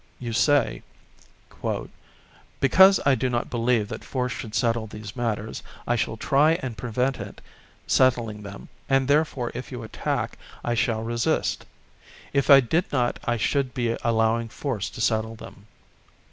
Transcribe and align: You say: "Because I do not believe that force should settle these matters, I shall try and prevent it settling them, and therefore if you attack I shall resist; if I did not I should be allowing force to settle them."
You 0.17 0.33
say: 0.33 0.81
"Because 2.59 2.99
I 3.05 3.13
do 3.13 3.29
not 3.29 3.51
believe 3.51 3.87
that 3.89 4.03
force 4.03 4.31
should 4.31 4.55
settle 4.55 4.87
these 4.87 5.15
matters, 5.15 5.61
I 5.85 5.95
shall 5.95 6.17
try 6.17 6.53
and 6.55 6.75
prevent 6.75 7.19
it 7.19 7.39
settling 7.85 8.41
them, 8.41 8.67
and 8.89 9.07
therefore 9.07 9.51
if 9.53 9.71
you 9.71 9.83
attack 9.83 10.39
I 10.65 10.73
shall 10.73 11.03
resist; 11.03 11.67
if 12.33 12.49
I 12.49 12.61
did 12.61 12.91
not 12.91 13.19
I 13.25 13.37
should 13.37 13.75
be 13.75 13.91
allowing 14.03 14.49
force 14.49 14.89
to 14.89 15.01
settle 15.01 15.35
them." 15.35 15.67